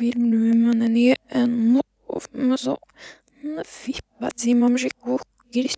filmene 0.00 1.14
novo 1.46 2.76
fippați 3.80 4.52
m-am 4.52 4.74
și 4.76 4.90
cu 5.00 5.16
til 5.50 5.70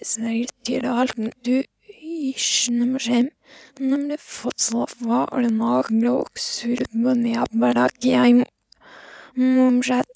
Sertiralten 0.00 1.30
du 1.44 1.62
ishnem 2.02 2.96
shem. 2.98 3.28
Nemlig 3.78 4.18
fotslava 4.18 5.20
og 5.34 5.46
naglok 5.60 6.38
surmen 6.38 7.22
jeg 7.26 7.46
barak 7.60 8.04
jeg 8.04 8.46
momshat. 9.36 10.08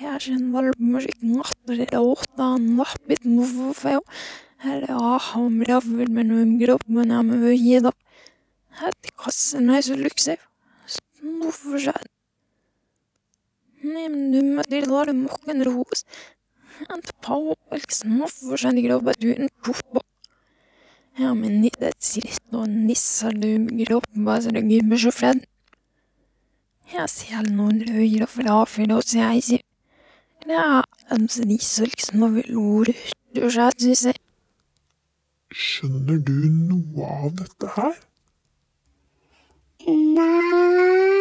Her 0.00 0.18
sin 0.18 0.52
valmusikk 0.52 1.24
natter 1.36 1.80
låta 1.94 2.50
nappit 2.58 3.24
novofeo. 3.24 4.04
Her 4.64 4.84
er 4.90 5.00
aham 5.14 5.62
ravvel 5.68 6.12
med 6.12 6.30
noen 6.30 6.84
men 6.86 7.16
om 7.16 7.32
møye 7.32 7.80
da. 7.80 7.92
Her 8.80 8.92
til 9.02 9.12
kassen 9.16 9.66
nei, 9.66 9.80
så 9.80 9.96
lukse. 9.96 10.36
Snoforskjær. 10.36 10.49
Nem 13.80 14.16
nummer 14.32 14.68
til 14.68 14.86
lare 14.90 15.14
En 15.48 15.64
ros. 15.64 16.04
Han 16.88 17.02
på 17.24 17.38
snoforskjær 17.92 18.76
i 18.76 18.84
grobba 18.86 19.14
tuten 19.16 19.50
toppa. 19.64 20.02
Ja, 21.20 21.34
men 21.36 21.60
det 21.80 21.92
sitt 22.00 22.54
og 22.56 22.68
nisser 22.70 23.34
du 23.36 23.66
grobba 23.82 24.38
så 24.40 24.52
det 24.56 24.64
gubber 24.68 25.00
så 25.00 25.12
fledd. 25.12 25.42
Jeg 26.90 27.08
ser 27.12 27.50
noen 27.52 27.82
røyre 27.86 28.26
og 28.26 28.32
frafyr 28.32 28.94
oss, 28.96 29.12
jeg 29.14 29.44
sier. 29.46 29.66
Ja, 30.48 30.80
en 31.12 31.28
nisser 31.46 31.90
liksom 31.90 32.24
over 32.26 32.42
så 33.36 33.70
synes 33.78 34.06
jeg. 34.08 34.20
Skjønner 35.50 36.18
du 36.26 36.36
noe 36.70 37.14
av 37.26 37.32
dette 37.42 37.72
her? 37.76 37.96
Nei 39.90 41.19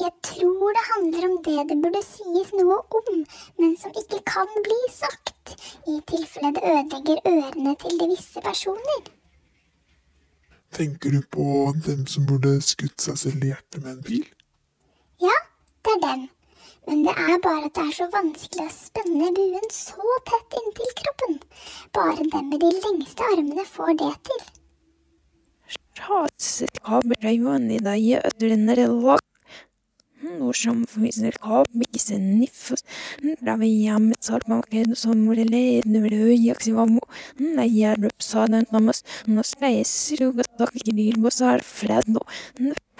Jeg 0.00 0.12
tror 0.24 0.72
det 0.76 0.84
handler 0.94 1.24
om 1.28 1.36
det 1.44 1.68
det 1.68 1.76
burde 1.82 2.00
sies 2.06 2.52
noe 2.56 2.78
om, 2.98 3.08
men 3.60 3.76
som 3.76 3.92
ikke 4.02 4.20
kan 4.32 4.48
bli 4.64 4.78
sagt, 4.94 5.56
i 5.92 5.98
tilfelle 6.08 6.54
det 6.56 6.62
ødelegger 6.72 7.20
ørene 7.28 7.74
til 7.82 7.98
de 8.00 8.08
visse 8.12 8.40
personer. 8.44 9.00
Tenker 10.72 11.10
du 11.10 11.20
på 11.36 11.44
dem 11.86 12.06
som 12.06 12.26
burde 12.30 12.54
skutt 12.64 13.02
seg 13.04 13.18
selv 13.24 13.44
i 13.44 13.50
hjertet 13.50 13.82
med 13.82 13.92
en 13.96 14.04
pil? 14.06 14.28
Ja, 15.20 15.36
det 15.84 15.96
er 15.96 16.04
den. 16.06 16.28
Men 16.86 17.02
det 17.04 17.14
er 17.26 17.42
bare 17.44 17.66
at 17.68 17.74
det 17.76 17.84
er 17.88 17.96
så 17.98 18.06
vanskelig 18.14 18.64
å 18.64 18.72
spenne 18.72 19.32
buen 19.36 19.68
så 19.74 20.16
tett 20.30 20.56
inntil 20.62 20.94
kroppen. 21.02 21.36
Bare 21.98 22.16
den 22.22 22.48
med 22.54 22.64
de 22.64 22.70
lengste 22.78 23.28
armene 23.34 23.66
får 23.68 23.92
det 24.00 24.14
til. 24.30 24.40
Ratset 30.20 30.28
kabelreivan 30.28 30.28
i 30.28 30.28
deg 30.28 30.28
ødlende 30.28 30.28
lag. 30.28 30.36
Noe 30.40 30.52
som 30.52 30.84
viser 31.00 31.36
kabikse 31.40 32.18
niffos. 32.18 32.84
Brave 33.40 33.66
hjemmet 33.66 34.24
salpamakken 34.24 34.94
som 34.96 35.26
vore 35.26 35.44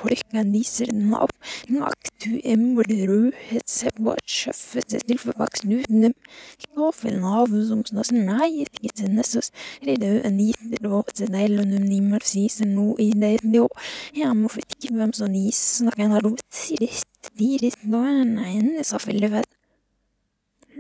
jeg 0.09 0.23
rupsa 0.31 0.85
den 0.87 1.11
namas. 1.11 1.37
Nå 1.69 1.71
speiser 1.71 1.71
og 1.71 1.71
takker 1.71 1.71
lilbosar 1.71 1.71
freddo. 1.71 1.71
Polka 1.71 1.71
niser 1.71 1.71
nav. 1.71 1.71
Ngak 1.71 2.11
du 2.21 2.41
emmer 2.45 2.85
rødhet 3.11 3.69
se 3.69 3.91
på 3.97 4.13
et 4.13 4.29
sjøffet 4.29 4.91
seg 4.91 5.05
til 5.09 5.19
for 5.19 5.33
bak 5.39 5.57
snuten 5.57 6.03
dem. 6.05 6.15
Kåfen 6.75 7.25
av 7.25 7.53
som 7.69 7.85
snas 7.85 8.13
nei, 8.13 8.65
ikke 8.65 8.93
til 8.97 9.15
nessos. 9.15 9.51
Redde 9.87 10.23
en 10.25 10.39
liten 10.39 10.75
råd 10.85 11.15
til 11.15 11.33
deg, 11.33 11.59
og 11.61 11.69
num 11.69 11.85
nimmer 11.85 12.25
sier 12.25 12.67
noe 12.67 12.97
i 12.99 13.13
det. 13.13 13.39
Jeg 14.17 14.37
må 14.37 14.49
få 14.49 14.61
ikke 14.65 14.95
hvem 14.97 15.13
som 15.13 15.33
nis 15.33 15.61
snakker 15.81 16.09
en 16.09 16.21
rot. 16.25 16.45
Sier 16.51 16.89
Dirit 17.37 17.85
nå 17.85 18.01
er 18.01 18.25
en 18.25 18.85
sa 18.85 18.99
fellefett. 18.99 19.49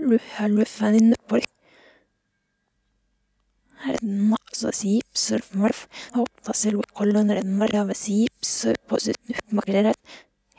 Luha 0.00 0.48
lufa 0.48 0.90
din 0.94 1.14
polk. 1.28 1.48
Er 3.88 3.96
den 4.00 4.28
massa 4.28 4.72
sipsur 4.76 5.40
malf. 5.56 5.86
Hoppa 6.12 6.52
redden 7.32 7.56
var 7.60 7.72
av 7.80 7.92
sipsur 7.96 8.76
på 8.88 9.00
sitt 9.00 9.20
nuppmakreret. 9.30 9.96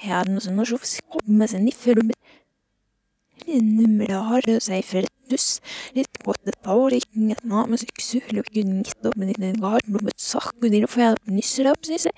Her 0.02 0.24
er 0.24 0.32
noe 0.32 0.42
sånn 0.42 0.62
å 0.62 0.66
sjofs 0.66 0.98
komme 1.14 1.46
seg 1.50 1.62
nifferubber. 1.68 2.18
Numre 3.52 4.22
har 4.30 4.48
seg 4.64 4.86
for 4.86 5.06
et 5.06 5.30
duss. 5.30 5.60
Litt 5.98 6.22
godt 6.26 6.50
et 6.50 6.58
paurikken 6.66 7.32
et 7.34 7.44
name 7.48 7.78
så 7.78 7.88
ikke 7.88 8.06
suhlu 8.06 8.42
ikke 8.42 8.66
nitt 8.68 9.06
opp 9.06 9.18
med 9.20 9.36
din 9.38 9.62
garden 9.62 9.98
og 9.98 10.06
med 10.08 10.18
sakku 10.22 10.70
din 10.70 10.86
og 10.88 10.94
jeg 11.06 11.18
opp 11.18 11.30
nysser 11.30 11.70
synes 11.88 12.10
jeg. 12.10 12.16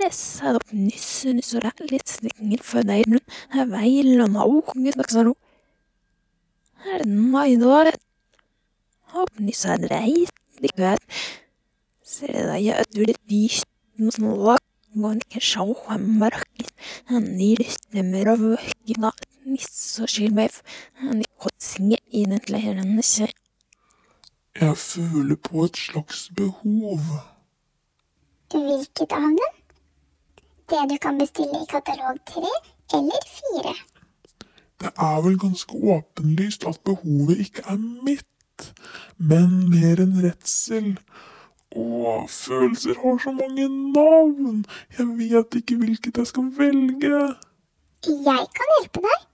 Lessa 0.00 0.54
opp 0.58 0.72
nysser, 0.74 1.36
nysser 1.38 1.66
er 1.68 1.90
litt 1.90 2.10
snikker 2.10 2.62
for 2.66 2.86
deg 2.86 3.06
rundt. 3.10 3.36
Her 3.54 3.68
veil 3.70 4.14
og 4.22 4.30
er 6.94 7.02
den 7.02 7.18
maidåret. 7.32 7.98
Hopp 7.98 8.05
dyrt 13.28 13.66
noe 14.00 14.12
sånn 14.12 15.20
ikke 15.20 15.42
sjå 15.44 15.64
han 15.86 16.04
mørket. 16.20 16.70
Han 17.10 17.24
nyrste 17.38 18.04
med 18.04 18.26
røvøkken 18.28 19.02
da. 19.04 19.12
Niss 19.46 20.00
og 20.02 20.10
skyld 20.10 20.34
meg. 20.34 20.54
Han 21.02 21.20
er 21.22 21.30
kotsinge 21.38 21.98
i 22.10 22.24
den 22.26 22.42
leirende 22.50 23.04
seg. 23.06 23.32
Jeg 24.56 24.76
føler 24.80 25.36
på 25.36 25.66
et 25.66 25.76
slags 25.76 26.26
behov. 26.36 27.04
Hvilket 28.50 29.12
av 29.12 29.28
dem? 29.40 29.60
Det 30.66 30.80
du 30.90 30.96
kan 31.02 31.18
bestille 31.20 31.60
i 31.62 31.68
katalog 31.70 32.18
tre 32.26 32.50
eller 32.96 33.28
fire. 33.36 33.74
Det 34.80 34.90
er 35.08 35.20
vel 35.24 35.38
ganske 35.40 35.78
åpenlyst 35.94 36.66
at 36.68 36.80
behovet 36.84 37.44
ikke 37.46 37.62
er 37.68 37.78
mitt, 37.78 38.26
men 39.18 39.54
mer 39.70 40.00
enn 40.04 40.16
redsel. 40.24 40.92
Å, 41.76 42.26
følelser 42.30 42.96
har 43.02 43.18
så 43.20 43.32
mange 43.36 43.66
navn, 43.68 44.62
jeg 44.96 45.06
vet 45.18 45.58
ikke 45.60 45.76
hvilket 45.80 46.20
jeg 46.22 46.30
skal 46.30 46.46
velge. 46.56 47.18
Jeg 48.06 48.46
kan 48.58 48.72
hjelpe 48.76 49.02
deg. 49.04 49.26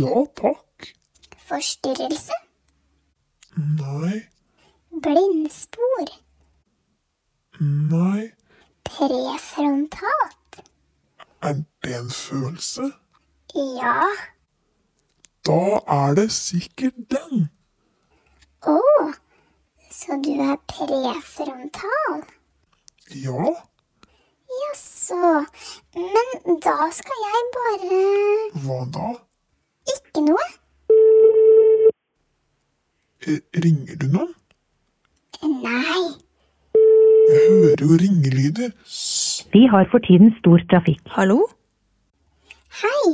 Ja 0.00 0.24
takk. 0.40 0.88
Forstyrrelse. 1.48 2.34
Nei, 3.58 4.24
Blindspor. 5.04 6.10
nei, 7.60 8.32
Prefrontat? 8.88 10.60
er 11.42 11.54
det 11.84 11.94
en 11.98 12.10
følelse? 12.10 12.88
Ja. 13.54 14.00
Da 15.46 15.60
er 15.86 16.14
det 16.14 16.32
sikkert 16.32 16.98
den. 17.10 17.48
Å, 18.66 18.76
så 19.94 20.16
du 20.24 20.30
er 20.42 20.56
prefrontal? 20.72 22.22
Ja, 23.14 23.54
Jaså. 24.48 25.44
Men 25.94 26.58
da 26.64 26.76
skal 26.96 27.20
jeg 27.24 27.42
bare 27.56 27.98
hva 28.64 28.78
da? 28.96 29.10
Ikke 29.94 30.22
noe. 30.24 30.46
Eh, 33.28 33.38
Ringer 33.64 34.00
du 34.00 34.08
noen? 34.14 34.32
Nei. 35.44 36.02
Jeg 37.28 37.44
hører 37.52 37.84
jo 37.84 38.00
ringelyder. 38.02 38.72
Vi 39.52 39.66
har 39.70 39.86
for 39.92 40.02
tiden 40.08 40.32
stor 40.40 40.64
trafikk. 40.72 41.04
Hallo? 41.14 41.42
Hei. 42.80 43.04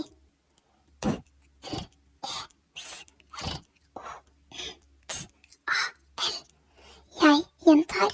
Jeg 7.23 7.39
gjentar. 7.67 8.11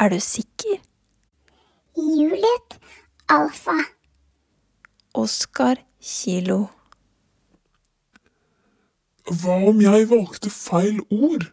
Er 0.00 0.08
du 0.08 0.20
sikker? 0.20 0.78
Juliet 1.96 2.78
Alfa. 3.28 3.74
Oskar 5.14 5.80
Kilo. 6.00 6.66
Hva 9.26 9.56
om 9.70 9.80
jeg 9.82 10.06
valgte 10.10 10.52
feil 10.54 11.00
ord? 11.10 11.48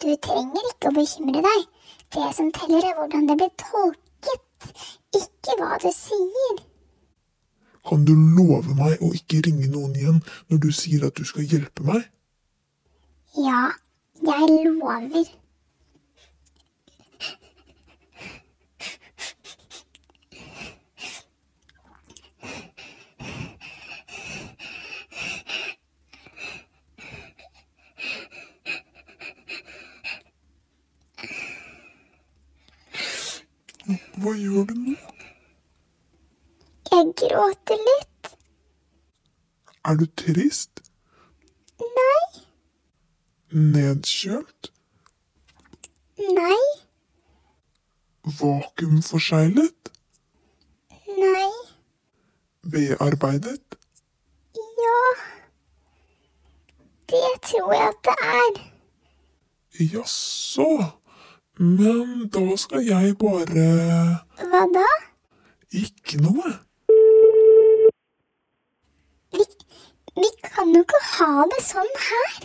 Du 0.00 0.08
trenger 0.22 0.68
ikke 0.70 0.92
å 0.92 0.94
bekymre 1.00 1.42
deg. 1.48 1.66
Det 2.14 2.28
som 2.36 2.52
teller, 2.54 2.86
er 2.86 2.94
hvordan 3.00 3.26
det 3.26 3.36
blir 3.42 3.50
tolket, 3.58 4.70
ikke 5.18 5.58
hva 5.58 5.82
du 5.82 5.90
sier. 5.94 6.62
Kan 7.90 8.06
du 8.06 8.14
love 8.14 8.78
meg 8.78 9.02
å 9.02 9.10
ikke 9.18 9.42
ringe 9.48 9.66
noen 9.74 9.98
igjen 9.98 10.22
når 10.46 10.62
du 10.62 10.70
sier 10.70 11.10
at 11.10 11.18
du 11.18 11.26
skal 11.26 11.50
hjelpe 11.50 11.90
meg? 11.90 12.06
Ja, 13.34 13.66
jeg 14.22 14.62
lover. 14.70 15.39
Hva 34.20 34.32
gjør 34.36 34.66
du 34.70 34.74
nå? 34.76 34.94
Jeg 36.90 37.12
gråter 37.20 37.78
litt. 37.88 38.30
Er 39.88 39.96
du 40.00 40.06
trist? 40.20 40.82
Nei, 41.80 42.42
Nedkjølt? 43.76 44.68
nei, 46.20 46.58
Vakuumforseglet? 48.40 49.88
nei, 51.08 51.48
Bearbeidet? 52.74 53.76
ja. 54.84 54.98
Det 57.10 57.30
tror 57.48 57.72
jeg 57.74 57.88
at 57.88 58.04
det 58.04 58.16
er. 58.34 58.60
Jaså. 59.94 60.68
Men 61.60 62.30
da 62.32 62.56
skal 62.56 62.86
jeg 62.88 63.18
bare 63.20 63.64
Hva 64.48 64.60
da? 64.72 64.84
Ikke 65.76 66.16
noe. 66.24 66.52
Vi, 69.36 69.44
vi 70.16 70.28
kan 70.46 70.70
jo 70.72 70.80
ikke 70.80 71.00
ha 71.18 71.42
det 71.50 71.58
sånn 71.66 71.90
her. 72.04 72.38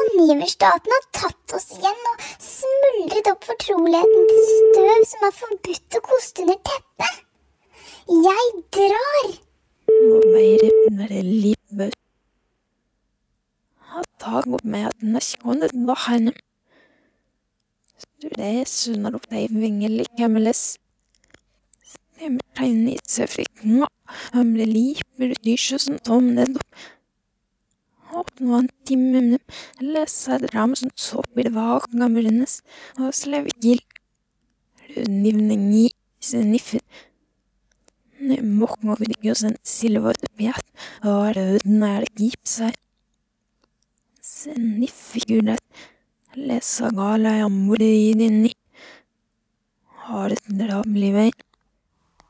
Angiverstaten 0.00 0.94
har 0.96 1.06
tatt 1.20 1.54
oss 1.54 1.68
igjen 1.76 2.08
og 2.10 2.24
smuldret 2.42 3.30
opp 3.30 3.46
fortroligheten 3.46 4.26
til 4.32 4.42
støv 4.48 5.04
som 5.12 5.26
er 5.28 5.36
forbudt 5.36 5.98
å 5.98 6.00
koste 6.08 6.42
under 6.42 6.58
teppet. 6.70 7.20
Jeg 8.10 8.48
drar! 8.74 9.28
Hat 13.94 14.10
Tagen 14.18 14.56
mit 14.56 14.64
mehr 14.64 14.90
als 14.90 14.98
eine 15.00 15.20
Stunde 15.20 15.70
noch 15.74 16.08
eine 16.08 16.34
de 19.30 19.44
vingelige 19.52 20.28
meles 20.32 20.62
Stemmertegn 21.84 22.88
i 22.88 22.98
søfrikena. 23.10 23.88
Han 24.32 24.52
blir 24.54 24.70
liper 24.70 25.34
dysjusen 25.44 25.98
tom 26.06 26.30
ned 26.36 26.56
opp. 26.60 26.84
nå 28.40 28.60
en 28.60 28.68
time 28.86 29.20
med 29.20 29.56
Lesa 29.82 30.38
dram 30.38 30.76
som 30.78 30.92
sopper 30.94 31.50
vagamrenes 31.50 32.60
Og 33.00 33.10
slevgil 33.14 33.82
Rødnivning 34.94 35.66
i 35.74 35.88
Sniffer 36.22 36.80
Mokk 38.44 38.86
og 38.86 39.02
silver 39.66 40.14
pjat 40.38 40.70
Og 41.02 41.34
røden 41.36 41.82
er 41.82 42.06
gipsar 42.14 42.78
gala 44.24 44.54
jeg 44.54 45.42
morde 45.42 45.93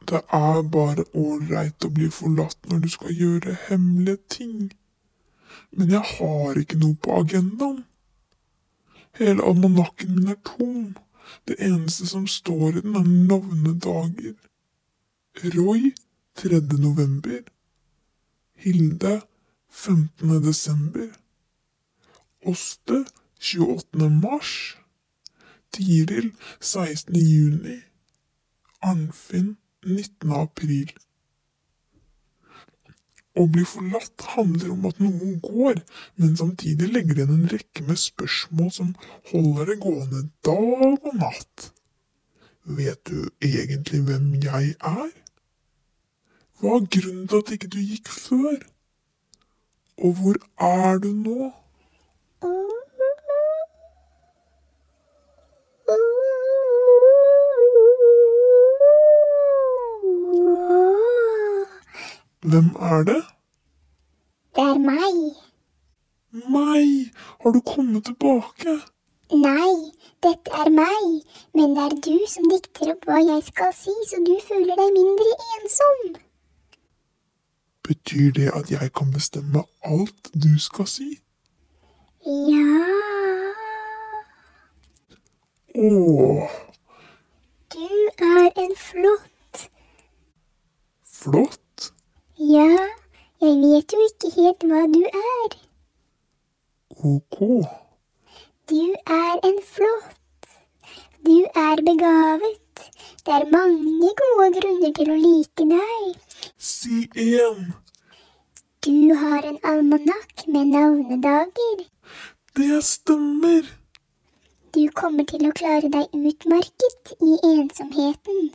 Det 0.04 0.20
er 0.36 0.60
bare 0.76 1.06
ålreit 1.16 1.86
å 1.86 1.90
bli 1.96 2.10
forlatt 2.12 2.68
når 2.68 2.82
du 2.84 2.88
skal 2.92 3.16
gjøre 3.16 3.56
hemmelige 3.68 4.20
ting. 4.36 4.58
Men 5.72 5.94
jeg 5.96 6.04
har 6.18 6.60
ikke 6.60 6.78
noe 6.82 6.98
på 7.00 7.16
agendaen. 7.22 7.80
Hele 9.16 9.48
almanakken 9.48 10.12
min 10.18 10.34
er 10.34 10.40
tom. 10.44 10.92
Det 11.48 11.56
eneste 11.64 12.06
som 12.06 12.28
står 12.28 12.76
i 12.76 12.84
den, 12.84 13.00
er 13.00 13.08
navnedager. 13.08 14.36
Roy 15.56 15.94
3. 16.36 16.60
november. 16.76 17.40
Hilde 18.54 19.20
15. 19.70 20.42
desember. 20.44 21.08
Åste 22.44 23.06
28. 23.44 24.10
mars. 24.10 24.76
Tiril 25.70 26.32
16. 26.60 27.14
juni. 27.14 27.82
Arnfinn 28.80 29.56
19. 29.84 30.32
april. 30.32 30.92
Å 33.36 33.44
bli 33.50 33.64
forlatt 33.68 34.24
handler 34.32 34.70
om 34.72 34.86
at 34.88 35.02
noen 35.02 35.34
går, 35.44 35.82
men 36.16 36.38
samtidig 36.40 36.88
legger 36.94 37.20
igjen 37.20 37.34
en 37.34 37.50
rekke 37.52 37.84
med 37.84 38.00
spørsmål 38.00 38.70
som 38.72 38.94
holder 39.32 39.72
det 39.72 39.76
gående 39.82 40.22
dag 40.46 40.94
og 40.94 41.18
natt. 41.18 41.66
Vet 42.78 43.02
du 43.10 43.28
egentlig 43.44 44.00
hvem 44.06 44.30
jeg 44.40 44.72
er? 44.78 45.10
Hva 46.62 46.78
er 46.78 46.88
grunnen 46.96 47.28
til 47.28 47.44
at 47.44 47.52
ikke 47.58 47.72
du 47.76 47.82
gikk 47.82 48.08
før? 48.08 48.56
Og 50.00 50.16
hvor 50.22 50.40
er 50.70 51.02
du 51.04 51.10
nå? 51.12 51.50
Hvem 62.50 62.68
er 62.80 63.02
det? 63.08 63.22
Det 64.56 64.64
er 64.72 64.78
meg. 64.78 65.16
Meg! 66.54 67.14
Har 67.42 67.50
du 67.50 67.60
kommet 67.60 68.04
tilbake? 68.04 68.74
Nei, 69.32 69.72
dette 70.22 70.52
er 70.62 70.70
meg, 70.70 71.06
men 71.56 71.72
det 71.76 71.86
er 71.86 71.96
du 72.06 72.18
som 72.28 72.50
dikter 72.52 72.92
opp 72.92 73.08
hva 73.08 73.16
jeg 73.24 73.46
skal 73.48 73.72
si, 73.72 73.94
så 74.10 74.20
du 74.28 74.34
føler 74.44 74.76
deg 74.76 74.92
mindre 74.98 75.32
ensom. 75.56 76.04
Betyr 77.88 78.30
det 78.36 78.50
at 78.60 78.70
jeg 78.70 78.92
kan 78.92 79.12
bestemme 79.16 79.64
alt 79.82 80.32
du 80.36 80.52
skal 80.60 80.88
si? 80.88 81.10
Ja, 82.24 82.90
Åh, 85.74 86.50
du 87.72 87.88
er 88.22 88.50
en 88.52 88.76
flott 88.78 89.30
flott. 91.24 91.63
Ja, 92.44 92.70
jeg 93.40 93.54
vet 93.60 93.92
jo 93.94 93.98
ikke 94.04 94.28
helt 94.34 94.64
hva 94.68 94.80
du 94.92 95.00
er. 95.08 95.52
Ok. 97.10 97.38
Du 98.68 98.80
er 99.16 99.38
en 99.48 99.60
flott. 99.64 100.50
Du 101.24 101.38
er 101.62 101.80
begavet. 101.86 102.82
Det 103.24 103.32
er 103.36 103.46
mange 103.54 104.10
gode 104.20 104.48
grunner 104.58 104.92
til 104.98 105.12
å 105.14 105.16
like 105.22 105.66
deg. 105.70 106.42
Si 106.58 107.06
én. 107.24 107.62
Du 108.84 109.14
har 109.22 109.48
en 109.52 109.56
almanakk 109.70 110.44
med 110.46 110.74
navnedager. 110.74 111.86
Det 112.60 112.82
stemmer. 112.84 113.70
Du 114.76 114.82
kommer 114.92 115.24
til 115.32 115.48
å 115.48 115.54
klare 115.62 115.88
deg 115.96 116.12
utmerket 116.12 117.16
i 117.22 117.38
ensomheten. 117.54 118.50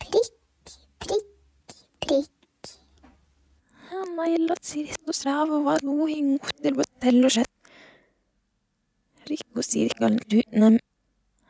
Prikk, 0.00 0.32
prikk, 1.04 1.28
prikk. 2.06 2.32
Nei, 3.94 4.38
la 4.48 4.54
sirto 4.60 5.12
strava 5.14 5.60
var 5.66 5.82
noe 5.86 6.06
hingotter 6.10 6.74
botello 6.78 7.28
skjett. 7.34 7.50
Rikko 9.30 9.62
sirkalen 9.62 10.18
tutnem. 10.30 10.78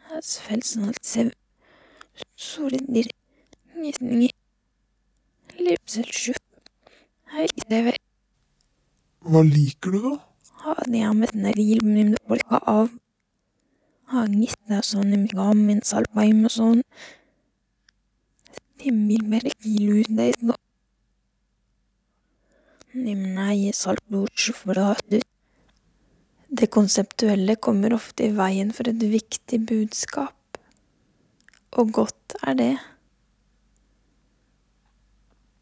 Has 0.09 0.35
felsen 0.45 0.89
alt 0.89 1.05
sev. 1.13 1.31
Sorindir. 2.47 3.09
Ngisningi. 3.79 4.29
Lipsel 5.65 6.11
sjup. 6.21 6.43
Hei, 7.33 7.47
teve. 7.71 7.95
Hva 9.25 9.41
liker 9.49 9.97
du, 9.97 10.01
da? 10.09 10.15
Ha 10.65 10.75
det 10.91 11.01
jammet 11.01 11.33
neril 11.47 11.81
mim 11.95 12.13
polka 12.29 12.61
av. 12.75 12.93
Ha 14.13 14.27
ngitta 14.35 14.83
sånn 14.91 15.17
im 15.17 15.25
gamin 15.33 15.81
salpaim 15.93 16.45
og 16.51 16.53
sånn. 16.59 16.85
Timmil 18.81 19.25
mer 19.33 19.49
kilu 19.63 20.05
det 20.19 20.35
no. 20.45 20.59
Det 26.55 26.71
konseptuelle 26.73 27.57
kommer 27.61 27.93
ofte 27.93 28.25
i 28.29 28.33
veien 28.33 28.71
for 28.73 28.89
et 28.89 29.03
viktig 29.13 29.59
budskap. 29.69 30.59
Og 31.77 31.93
godt 31.93 32.37
er 32.41 32.57
det. 32.57 32.73